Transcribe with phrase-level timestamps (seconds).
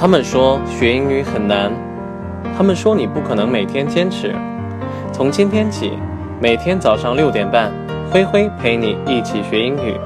[0.00, 1.72] 他们说学英语很难，
[2.56, 4.32] 他们说你不可能每天坚持。
[5.12, 5.90] 从今天起，
[6.40, 7.72] 每天早上六点半，
[8.08, 9.96] 灰灰陪你一起学英语。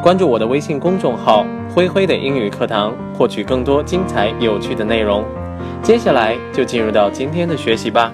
[0.00, 1.44] 关注我的微信公众号
[1.74, 5.24] “灰灰的英语课堂”，获取更多精彩有趣的内容。
[5.82, 8.12] 接下来就进入到今天的学习吧。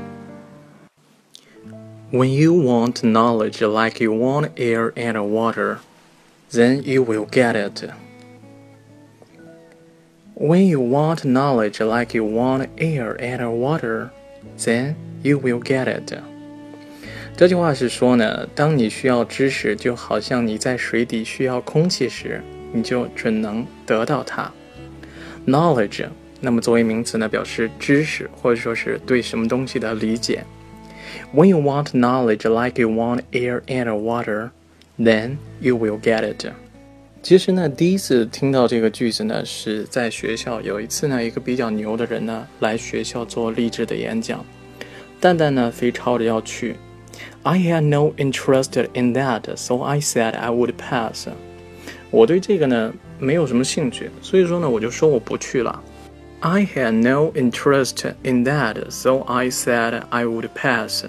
[2.10, 5.76] When you want knowledge like you want air and water,
[6.50, 7.90] then you will get it.
[10.37, 14.09] When you want knowledge like you want air and water,
[14.57, 16.17] then you will get it.
[17.35, 24.51] 这句话是说呢，当你需要知识，就好像你在水底需要空气时，你就准能得到它。
[25.45, 26.07] Knowledge，
[26.41, 30.43] 那么作为名词呢，表示知识或者说是对什么东西的理解。
[31.33, 34.49] When you want knowledge like you want air and water,
[34.99, 36.45] then you will get it.
[37.20, 40.60] 其实呢，第一次听到这个句子呢，是在学校。
[40.62, 44.42] 有一次呢，一个比较牛的人呢来学校做励志的演讲，
[45.20, 46.76] 蛋蛋呢非吵着要去。
[47.42, 51.28] I had no interest in that, so I said I would pass.
[52.10, 55.82] 我对这个呢没有什么兴趣，所以说呢我就说我不去了。
[56.40, 61.04] I had no interest in that, so I said I would pass.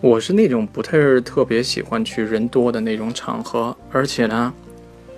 [0.00, 4.54] 我是那种不太特别喜欢去人多的那种场合，而且呢。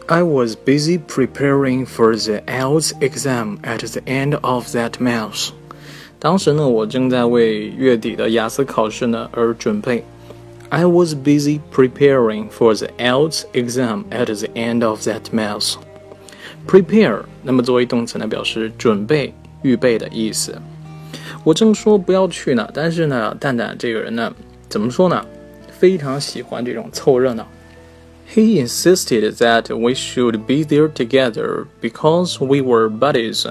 [0.07, 5.49] I was busy preparing for the IELTS exam at the end of that month。
[6.19, 10.03] 当时呢，我正在为月底的雅思考试呢而准备。
[10.69, 20.59] I was busy preparing for the IELTS exam at the end of that month。Prepare，那么作为动词呢，表示准备、预备的意思。
[21.43, 24.33] 我正说不要去呢，但是呢，蛋蛋这个人呢，
[24.67, 25.25] 怎么说呢？
[25.69, 27.47] 非常喜欢这种凑热闹。
[28.31, 33.47] He insisted that we should be there together because we were buddies.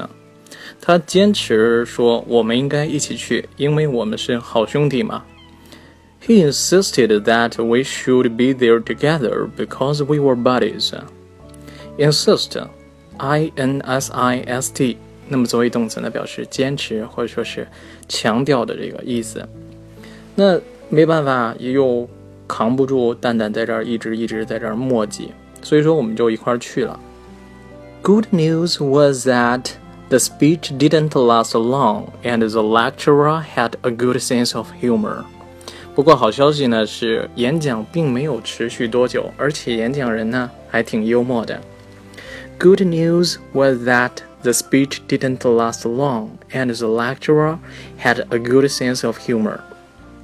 [0.81, 5.25] 他坚持说我们应该一起去，因为我们是好兄弟嘛。
[6.25, 10.93] He insisted that we should be there together because we were buddies.
[11.97, 12.63] Insist,
[13.17, 14.99] I N S I S T，
[15.29, 17.67] 那么作为动词呢，表示坚持或者说是
[18.09, 19.49] 强调的这个意思。
[20.35, 20.61] 那
[20.91, 22.07] 没办法，也有。
[22.51, 25.29] 扛不住蛋蛋在这儿一直一直在这儿磨叽，
[25.63, 26.99] 所以说我们就一块儿去了。
[28.03, 29.71] Good news was that
[30.09, 35.25] the speech didn't last long and the lecturer had a good sense of humor。
[35.95, 41.61] 不过好消息呢是演讲并没有持续多久，而且演讲人呢还挺幽默的。
[42.59, 44.11] Good news was that
[44.43, 47.59] the speech didn't last long and the lecturer
[48.01, 49.61] had a good sense of humor。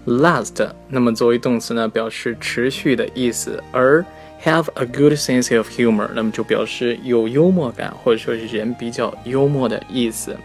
[0.07, 4.05] Last，那么作为动词呢，表示持续的意思；而
[4.41, 10.37] have a good sense of humor，那么就表示有幽默感，或者说是人比较幽默的意思。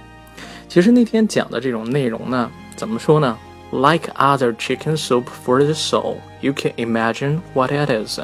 [0.69, 3.39] 其实那天讲的这种内容呢，怎么说呢
[3.71, 8.19] ？Like other chicken soup for the soul，you can imagine what it is。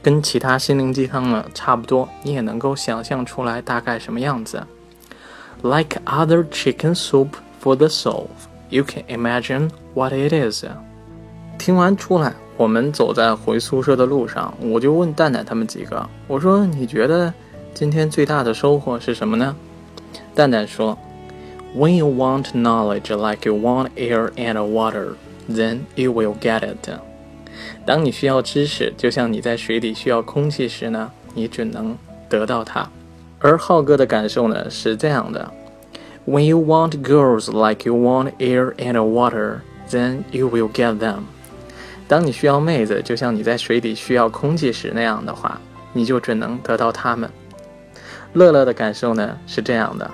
[0.00, 4.64] 跟其他心灵鸡汤呢差不多，你也能够想象出来大概什么样子。
[5.62, 8.28] Like other chicken soup for the soul。
[8.74, 10.64] You can imagine what it is。
[11.56, 17.32] 听完出来，我们走在回宿舍的路上，我就问蛋蛋他们几个，我说：“你觉得
[17.72, 19.54] 今天最大的收获是什么呢？”
[20.34, 20.98] 蛋蛋说
[21.76, 25.12] ：“When you want knowledge like you want air and water,
[25.48, 26.90] then you will get it。”
[27.86, 31.96] 当你需要知识，就像你在水里需要空气时呢，你准能
[32.28, 32.90] 得到它。
[33.38, 35.48] 而浩哥的感受呢是这样的。
[36.26, 41.24] When you want girls like you want air and water, then you will get them.
[42.08, 45.58] 当你需要妹子，就像你在水底需要空气时那样的话，
[45.92, 47.30] 你就准能得到她们。
[48.32, 50.10] 乐乐的感受呢是这样的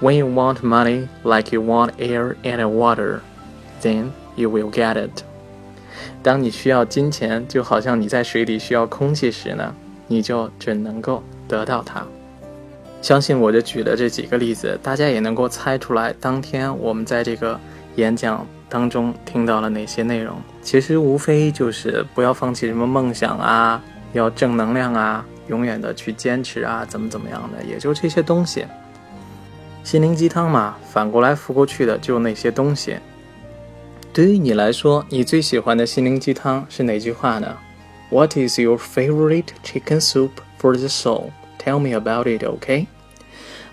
[0.00, 3.20] ：When you want money like you want air and water,
[3.82, 5.22] then you will get it.
[6.22, 9.74] 当你需要金钱，就好像你在水底需要空气时呢，
[10.06, 12.06] 你就准能够得到它。
[13.00, 17.58] 相信我，就举的这几个例子，大家也能够猜出来，当天我们在这个
[17.94, 20.36] 演讲当中听到了哪些内容。
[20.62, 23.82] 其实无非就是不要放弃什么梦想啊，
[24.12, 28.66] 要正能量啊，永远的去坚持啊，怎么怎么样的，也就这些东西。
[29.84, 32.96] 心灵鸡汤嘛，反过来覆过去的就那些东西。
[34.12, 37.56] 对于你来说，你最喜欢的心灵鸡汤是哪句话呢
[38.10, 40.30] ？What is your favorite chicken soup
[40.60, 41.30] for the soul？
[41.68, 42.86] Tell me about it, OK？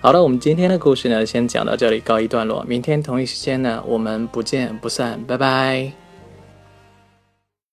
[0.01, 2.61] 好了，我们今天的故事呢，先讲到这里，告一段落。
[2.67, 6.04] 明天同一时间呢，我们不见不散，拜拜。